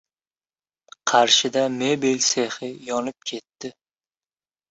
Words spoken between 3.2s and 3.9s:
ketdi